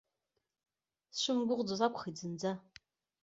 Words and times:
Сшымгәыӷӡоз 1.17 1.81
акәхеит 1.85 2.15
зынӡа. 2.19 2.51